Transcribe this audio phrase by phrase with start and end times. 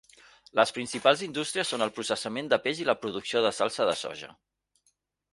[0.59, 4.31] Les principals indústries són el processament de peix i la producció de salsa de soja.